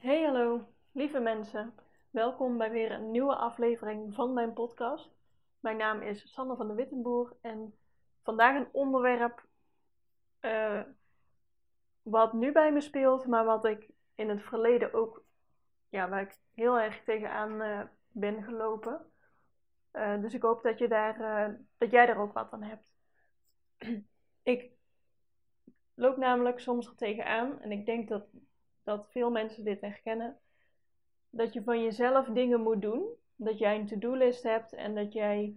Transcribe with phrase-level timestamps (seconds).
[0.00, 1.74] Hey hallo, lieve mensen.
[2.10, 5.10] Welkom bij weer een nieuwe aflevering van mijn podcast.
[5.60, 7.74] Mijn naam is Sanne van de Wittenboer en
[8.22, 9.46] vandaag een onderwerp
[10.40, 10.80] uh,
[12.02, 15.24] wat nu bij me speelt, maar wat ik in het verleden ook,
[15.88, 19.12] ja, waar ik heel erg tegenaan uh, ben gelopen.
[19.92, 22.92] Uh, dus ik hoop dat, je daar, dat jij daar ook wat aan hebt.
[24.42, 24.70] ik
[25.94, 28.26] loop namelijk soms er tegenaan en ik denk dat
[28.88, 30.38] dat veel mensen dit herkennen.
[31.30, 33.14] Dat je van jezelf dingen moet doen.
[33.36, 35.56] Dat jij een to-do-list hebt en dat jij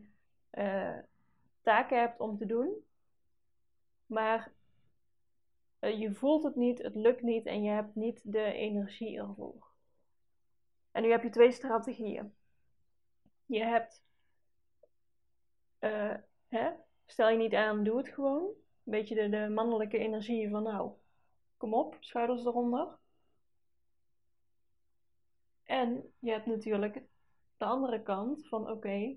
[0.51, 0.97] uh,
[1.61, 2.85] taken hebt om te doen.
[4.05, 4.51] Maar
[5.79, 9.67] uh, je voelt het niet, het lukt niet en je hebt niet de energie ervoor.
[10.91, 12.33] En nu heb je twee strategieën.
[13.45, 14.03] Je hebt,
[15.79, 16.15] uh,
[16.47, 16.71] hè,
[17.05, 18.43] stel je niet aan, doe het gewoon.
[18.43, 20.91] Een beetje de, de mannelijke energie van nou,
[21.57, 22.99] kom op, schouders eronder.
[25.71, 27.01] En je hebt natuurlijk
[27.57, 29.15] de andere kant van oké,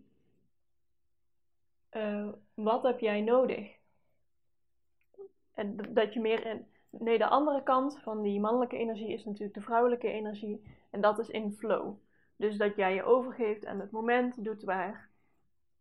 [1.93, 3.77] uh, wat heb jij nodig?
[5.55, 6.67] En dat je meer in.
[6.91, 10.63] Nee, de andere kant van die mannelijke energie is natuurlijk de vrouwelijke energie.
[10.91, 11.97] En dat is in flow.
[12.37, 15.11] Dus dat jij je overgeeft aan het moment doet waar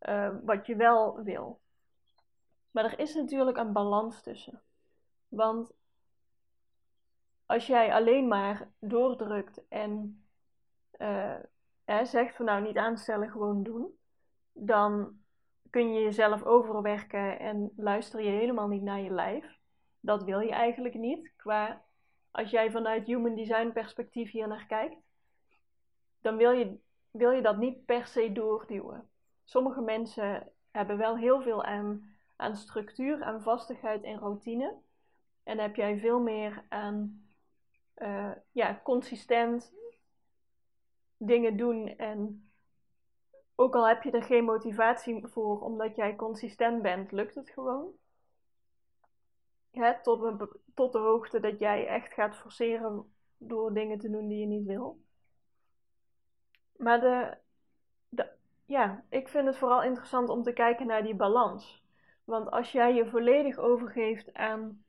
[0.01, 1.59] uh, wat je wel wil.
[2.71, 4.61] Maar er is natuurlijk een balans tussen.
[5.27, 5.73] Want
[7.45, 10.22] als jij alleen maar doordrukt en
[11.03, 13.97] uh, zegt van nou niet aanstellen, gewoon doen,
[14.53, 15.17] dan
[15.69, 19.59] kun je jezelf overwerken en luister je helemaal niet naar je lijf.
[19.99, 21.33] Dat wil je eigenlijk niet.
[21.35, 21.81] Qua
[22.31, 24.97] als jij vanuit human design perspectief hier naar kijkt,
[26.21, 26.79] dan wil je,
[27.11, 29.09] wil je dat niet per se doorduwen.
[29.43, 34.75] Sommige mensen hebben wel heel veel aan, aan structuur, aan vastigheid en routine.
[35.43, 37.25] En heb jij veel meer aan
[37.97, 39.73] uh, ja, consistent
[41.25, 42.47] dingen doen en
[43.55, 47.91] ook al heb je er geen motivatie voor omdat jij consistent bent, lukt het gewoon.
[49.71, 54.39] Hè, tot, tot de hoogte dat jij echt gaat forceren door dingen te doen die
[54.39, 55.01] je niet wil.
[56.75, 57.37] Maar de,
[58.09, 58.29] de,
[58.65, 61.83] ja, ik vind het vooral interessant om te kijken naar die balans.
[62.23, 64.83] Want als jij je volledig overgeeft aan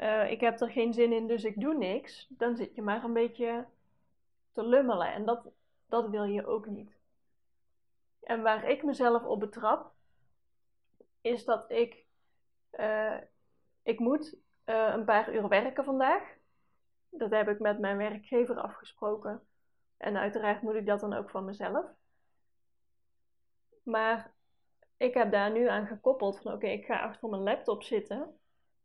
[0.00, 3.04] uh, ik heb er geen zin in, dus ik doe niks, dan zit je maar
[3.04, 3.66] een beetje
[4.52, 5.12] te lummelen.
[5.12, 5.50] En dat,
[5.90, 6.98] dat wil je ook niet.
[8.20, 9.92] En waar ik mezelf op betrap,
[11.20, 12.04] is dat ik,
[12.72, 13.16] uh,
[13.82, 14.34] ik moet
[14.64, 16.36] uh, een paar uur werken vandaag.
[17.08, 19.46] Dat heb ik met mijn werkgever afgesproken.
[19.96, 21.86] En uiteraard moet ik dat dan ook van mezelf.
[23.82, 24.34] Maar
[24.96, 28.38] ik heb daar nu aan gekoppeld van oké, ik ga achter mijn laptop zitten.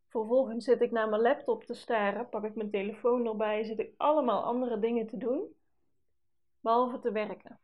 [0.08, 3.94] Vervolgens zit ik naar mijn laptop te staren, pak ik mijn telefoon erbij, zit ik
[3.96, 5.55] allemaal andere dingen te doen
[6.66, 7.58] behalve te werken.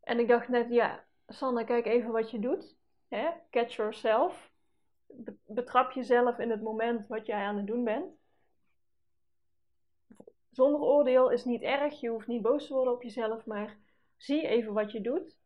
[0.00, 2.76] En ik dacht net, ja, Sanne, kijk even wat je doet.
[3.08, 3.30] Hè?
[3.50, 4.52] Catch yourself.
[5.46, 8.16] Betrap jezelf in het moment wat jij aan het doen bent.
[10.50, 13.78] Zonder oordeel is niet erg, je hoeft niet boos te worden op jezelf, maar
[14.16, 15.38] zie even wat je doet.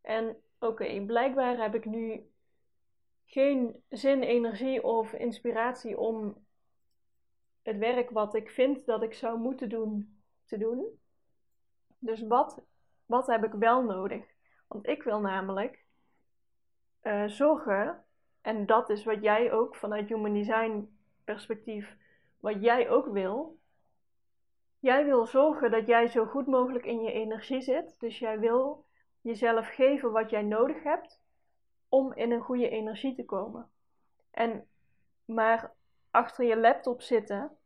[0.00, 2.30] En oké, blijkbaar heb ik nu
[3.26, 6.46] geen zin, energie of inspiratie om
[7.62, 10.98] het werk wat ik vind dat ik zou moeten doen, te doen.
[12.00, 12.62] Dus wat,
[13.06, 14.24] wat heb ik wel nodig?
[14.68, 15.84] Want ik wil namelijk
[17.02, 18.04] uh, zorgen,
[18.40, 21.96] en dat is wat jij ook vanuit Human Design perspectief,
[22.40, 23.58] wat jij ook wil.
[24.78, 27.94] Jij wil zorgen dat jij zo goed mogelijk in je energie zit.
[27.98, 28.84] Dus jij wil
[29.20, 31.20] jezelf geven wat jij nodig hebt
[31.88, 33.70] om in een goede energie te komen.
[34.30, 34.68] En
[35.24, 35.72] maar
[36.10, 37.56] achter je laptop zitten,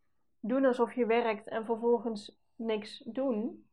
[0.41, 3.67] doen alsof je werkt en vervolgens niks doen,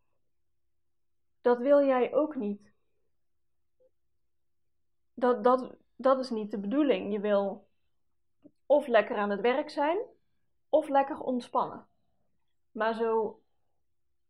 [1.41, 2.74] dat wil jij ook niet.
[5.13, 7.13] Dat, dat, dat is niet de bedoeling.
[7.13, 7.69] Je wil
[8.66, 9.97] of lekker aan het werk zijn,
[10.69, 11.88] of lekker ontspannen.
[12.72, 13.41] Maar zo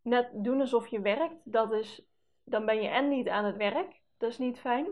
[0.01, 2.05] net doen alsof je werkt, dat is,
[2.43, 4.87] dan ben je en niet aan het werk, dat is niet fijn.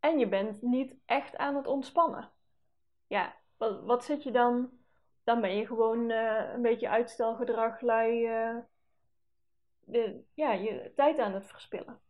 [0.00, 2.30] En je bent niet echt aan het ontspannen.
[3.06, 4.70] Ja, wat, wat zit je dan?
[5.24, 8.56] Dan ben je gewoon uh, een beetje uitstelgedrag, lui, uh,
[9.86, 12.00] de, ja, je tijd aan het verspillen.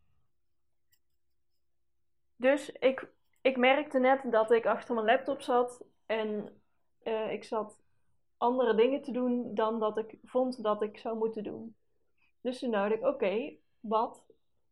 [2.37, 3.09] Dus ik,
[3.41, 6.61] ik merkte net dat ik achter mijn laptop zat en
[7.03, 7.79] uh, ik zat
[8.37, 11.77] andere dingen te doen dan dat ik vond dat ik zou moeten doen.
[12.41, 14.25] Dus toen dacht ik, oké, wat,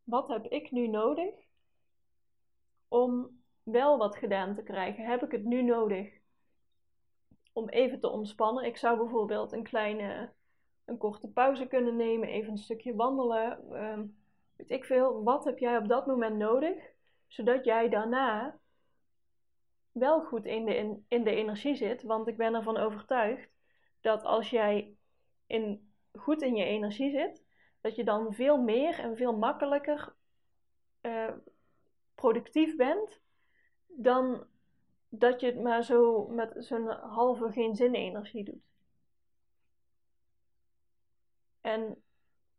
[0.03, 1.35] wat heb ik nu nodig
[2.89, 5.07] om wel wat gedaan te krijgen?
[5.07, 6.19] Heb ik het nu nodig
[7.53, 8.65] om even te ontspannen?
[8.65, 10.33] Ik zou bijvoorbeeld een kleine
[10.85, 13.73] een korte pauze kunnen nemen, even een stukje wandelen.
[13.73, 14.07] Ehm,
[14.57, 16.93] weet ik veel, wat heb jij op dat moment nodig,
[17.27, 18.59] zodat jij daarna
[19.93, 22.03] wel goed in de, in, in de energie zit.
[22.03, 23.51] Want ik ben ervan overtuigd
[24.01, 24.97] dat als jij
[25.47, 27.45] in, goed in je energie zit,
[27.81, 30.15] dat je dan veel meer en veel makkelijker
[31.03, 31.33] uh,
[32.15, 33.21] productief bent
[33.87, 34.47] dan
[35.09, 38.63] dat je het maar zo met zo'n halve geen zin energie doet.
[41.65, 42.03] En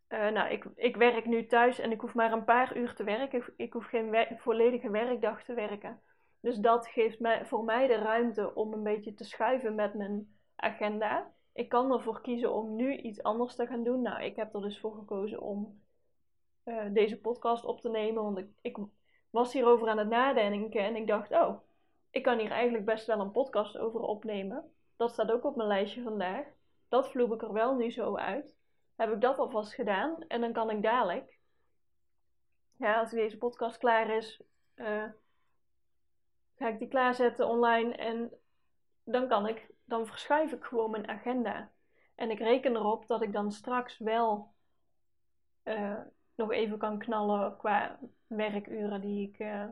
[0.09, 3.03] uh, nou, ik, ik werk nu thuis en ik hoef maar een paar uur te
[3.03, 3.53] werken.
[3.57, 6.01] Ik, hoef geen volledige werkdag te werken.
[6.39, 10.37] Dus dat geeft mij, voor mij de ruimte om een beetje te schuiven met mijn
[10.55, 11.33] agenda.
[11.53, 14.01] Ik kan ervoor kiezen om nu iets anders te gaan doen.
[14.01, 15.81] Nou, ik heb er dus voor gekozen om
[16.65, 18.23] uh, deze podcast op te nemen.
[18.23, 18.77] Want ik, ik
[19.29, 21.59] was hierover aan het nadenken en ik dacht, oh,
[22.09, 24.71] ik kan hier eigenlijk best wel een podcast over opnemen.
[24.95, 26.45] Dat staat ook op mijn lijstje vandaag.
[26.89, 28.55] Dat vloep ik er wel nu zo uit.
[28.95, 31.39] Heb ik dat alvast gedaan en dan kan ik dadelijk,
[32.75, 34.42] ja, als deze podcast klaar is,
[34.75, 35.06] uh,
[36.56, 38.31] ga ik die klaarzetten online en
[39.03, 41.71] dan kan ik, dan verschuif ik gewoon mijn agenda.
[42.15, 44.53] En ik reken erop dat ik dan straks wel
[45.63, 46.00] uh,
[46.36, 49.68] nog even kan knallen qua werkuren die ik uh,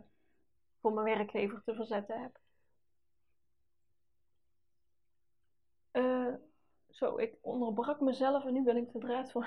[0.81, 2.40] voor mijn werkgever te verzetten heb.
[5.92, 6.34] Uh,
[6.94, 9.45] zo, ik onderbrak mezelf en nu ben ik de draad van,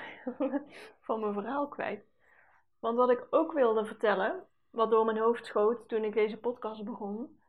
[1.07, 2.07] van mijn verhaal kwijt.
[2.79, 6.85] Want wat ik ook wilde vertellen, wat door mijn hoofd schoot toen ik deze podcast
[6.85, 7.41] begon,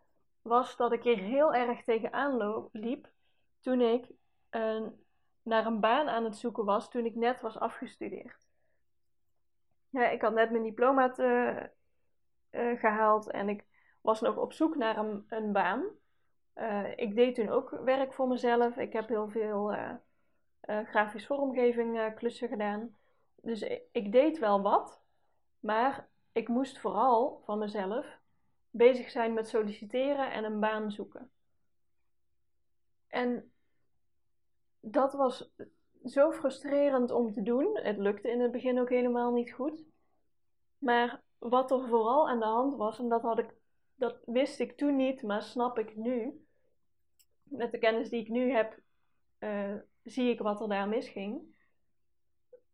[0.42, 3.10] was dat ik hier heel erg tegenaan liep
[3.60, 4.12] toen ik
[5.44, 8.48] naar een baan aan het zoeken was toen ik net was afgestudeerd.
[9.90, 11.70] Ja, ik had net mijn diploma te,
[12.52, 13.66] uh, gehaald en ik
[14.02, 15.84] was nog op zoek naar een, een baan.
[16.96, 18.78] Ik deed toen ook werk voor mezelf.
[18.78, 19.96] Ik heb heel veel uh,
[20.62, 22.96] grafisch vormgeving klussen gedaan.
[23.36, 25.02] Dus ik, ik, deed wel wat,
[25.60, 28.20] maar ik moest vooral van mezelf
[28.70, 31.32] bezig zijn met solliciteren en een baan zoeken.
[33.08, 33.52] En
[34.80, 35.52] dat was
[36.06, 37.80] zo frustrerend om te doen.
[37.82, 39.84] Het lukte in het begin ook helemaal niet goed.
[40.78, 43.54] Maar wat er vooral aan de hand was, en dat, had ik,
[43.96, 46.46] dat wist ik toen niet, maar snap ik nu.
[47.50, 48.80] Met de kennis die ik nu heb,
[49.40, 51.42] uh, zie ik wat er daar misging.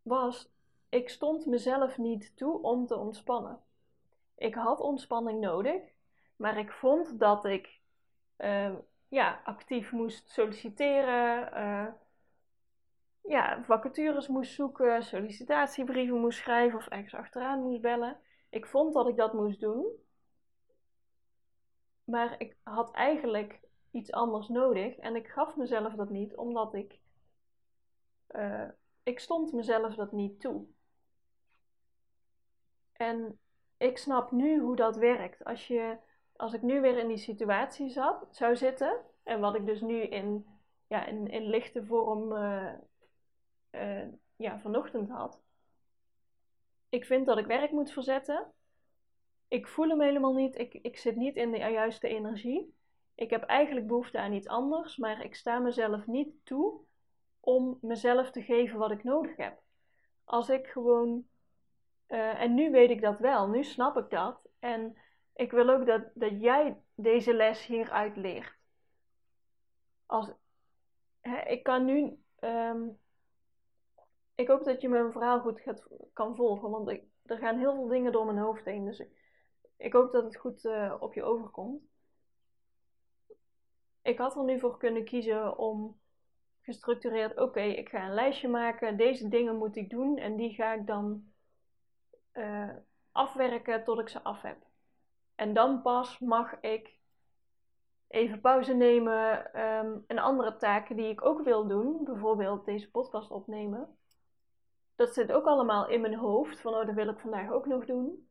[0.02, 0.52] Was,
[0.90, 3.60] ik stond mezelf niet toe om te ontspannen.
[4.36, 5.82] Ik had ontspanning nodig,
[6.36, 7.80] maar ik vond dat ik
[8.38, 8.76] uh,
[9.08, 11.58] ja, actief moest solliciteren.
[11.58, 11.94] Uh,
[13.22, 18.18] ja, vacatures moest zoeken, sollicitatiebrieven moest schrijven of ergens achteraan moest bellen.
[18.50, 19.86] Ik vond dat ik dat moest doen.
[22.04, 23.60] Maar ik had eigenlijk
[23.94, 27.00] iets anders nodig en ik gaf mezelf dat niet omdat ik.
[28.30, 28.70] Uh,
[29.04, 30.66] ik stond mezelf dat niet toe.
[32.94, 33.40] En
[33.78, 35.44] ik snap nu hoe dat werkt.
[35.44, 35.98] Als, je,
[36.36, 40.02] als ik nu weer in die situatie zat, zou zitten, en wat ik dus nu
[40.02, 40.46] in,
[40.88, 42.74] ja, in, in lichte vorm uh,
[43.72, 45.42] uh, ja, vanochtend had.
[46.90, 48.54] Ik vind dat ik werk moet verzetten.
[49.48, 50.58] Ik voel hem helemaal niet.
[50.58, 52.76] Ik, ik zit niet in de juiste energie.
[53.16, 56.80] Ik heb eigenlijk behoefte aan iets anders, maar ik sta mezelf niet toe
[57.40, 59.62] om mezelf te geven wat ik nodig heb.
[60.24, 61.28] Als ik gewoon.
[62.08, 64.40] Uh, en nu weet ik dat wel, nu snap ik dat.
[64.60, 64.98] En
[65.34, 68.56] ik wil ook dat, dat jij deze les hieruit leert.
[70.06, 70.32] Als,
[71.22, 73.00] hè, ik kan nu um,
[74.36, 77.76] ik hoop dat je mijn verhaal goed gaat, kan volgen, want ik, er gaan heel
[77.76, 78.86] veel dingen door mijn hoofd heen.
[78.86, 79.04] Dus
[79.78, 81.82] ik, hoop dat het goed uh, op je overkomt.
[84.04, 86.00] Ik had er nu voor kunnen kiezen om
[86.62, 90.74] gestructureerd, oké, ik ga een lijstje maken, deze dingen moet ik doen en die ga
[90.74, 91.24] ik dan
[92.34, 92.70] uh,
[93.12, 94.58] afwerken tot ik ze af heb.
[95.36, 97.00] En dan pas mag ik
[98.08, 103.32] even pauze nemen um, en andere taken die ik ook wil doen, bijvoorbeeld deze podcast
[103.32, 103.98] opnemen
[104.96, 106.60] dat zit ook allemaal in mijn hoofd.
[106.60, 108.28] Van oh, dat wil ik vandaag ook nog doen.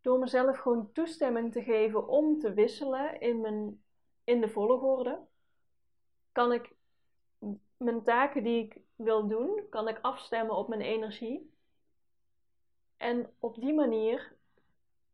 [0.00, 3.81] Door mezelf gewoon toestemming te geven om te wisselen in, mijn,
[4.24, 5.20] in de volgorde,
[6.32, 6.74] kan ik
[7.76, 11.54] mijn taken die ik wil doen, kan ik afstemmen op mijn energie.
[12.96, 14.36] En op die manier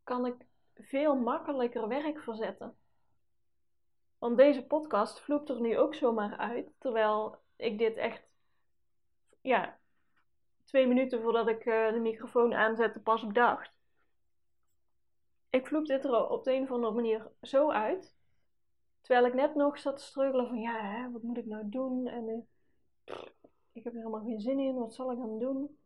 [0.04, 0.34] kan ik
[0.74, 2.76] veel makkelijker werk verzetten.
[4.18, 8.22] Want deze podcast vloept er nu ook zomaar uit, terwijl ik dit echt
[9.40, 9.78] ja,
[10.64, 13.72] twee minuten voordat ik uh, de microfoon aanzette pas bedacht.
[15.50, 18.17] Ik vloep dit er op de een of andere manier zo uit.
[19.08, 22.06] Terwijl ik net nog zat te struggelen van ja, hè, wat moet ik nou doen?
[22.06, 23.16] En uh,
[23.72, 25.78] heb er helemaal geen zin in, wat zal ik dan doen?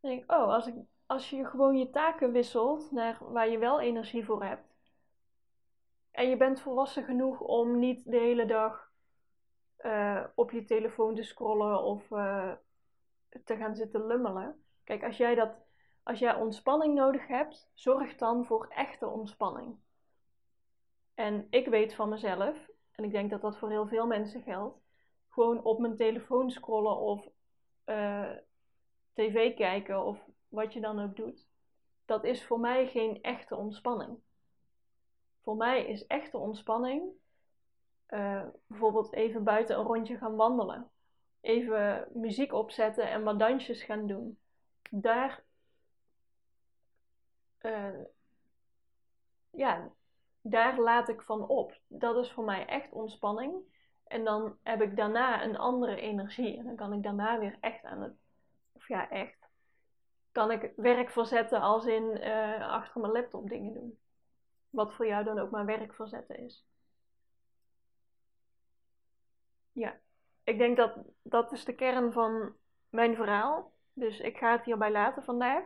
[0.00, 0.74] Dan denk ik, oh, als, ik,
[1.06, 4.76] als je gewoon je taken wisselt naar waar je wel energie voor hebt,
[6.10, 8.90] en je bent volwassen genoeg om niet de hele dag
[9.80, 12.52] uh, op je telefoon te scrollen of uh,
[13.44, 14.64] te gaan zitten lummelen.
[14.84, 15.50] Kijk, als jij, dat,
[16.02, 19.78] als jij ontspanning nodig hebt, zorg dan voor echte ontspanning.
[21.18, 24.78] En ik weet van mezelf, en ik denk dat dat voor heel veel mensen geldt,
[25.28, 27.28] gewoon op mijn telefoon scrollen of
[27.86, 28.30] uh,
[29.12, 31.46] tv kijken of wat je dan ook doet,
[32.04, 34.18] dat is voor mij geen echte ontspanning.
[35.42, 37.02] Voor mij is echte ontspanning
[38.08, 40.90] uh, bijvoorbeeld even buiten een rondje gaan wandelen.
[41.40, 44.38] Even muziek opzetten en wat dansjes gaan doen.
[44.90, 45.44] Daar,
[47.60, 48.00] uh,
[49.50, 49.92] ja,
[50.40, 51.78] daar laat ik van op.
[51.86, 53.76] Dat is voor mij echt ontspanning.
[54.04, 56.58] En dan heb ik daarna een andere energie.
[56.58, 58.14] En dan kan ik daarna weer echt aan het,
[58.72, 59.48] of ja, echt,
[60.32, 63.98] kan ik werk verzetten als in uh, achter mijn laptop dingen doen.
[64.70, 66.66] Wat voor jou dan ook maar werk verzetten is.
[69.72, 69.98] Ja,
[70.44, 72.56] ik denk dat dat is de kern van
[72.88, 73.72] mijn verhaal.
[73.92, 75.64] Dus ik ga het hierbij laten vandaag.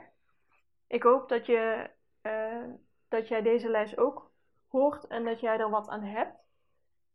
[0.86, 1.90] Ik hoop dat, je,
[2.22, 2.64] uh,
[3.08, 4.31] dat jij deze les ook
[4.72, 6.40] hoort en dat jij er wat aan hebt.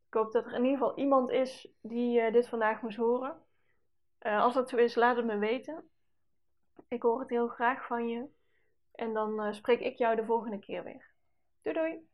[0.07, 3.41] Ik hoop dat er in ieder geval iemand is die uh, dit vandaag moest horen.
[4.21, 5.89] Uh, als dat zo is, laat het me weten.
[6.87, 8.25] Ik hoor het heel graag van je.
[8.91, 11.05] En dan spreek ik jou de volgende keer weer.
[11.61, 12.07] Doei doei!